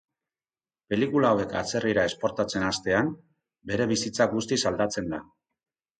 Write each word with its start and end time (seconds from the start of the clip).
Pelikula 0.93 1.29
hauek 1.33 1.51
atzerrira 1.59 2.05
esportatzen 2.11 2.67
hastean, 2.69 3.13
bere 3.73 3.91
bizitza 3.93 4.29
guztiz 4.33 4.63
aldatzen 4.71 5.13
da. 5.17 5.25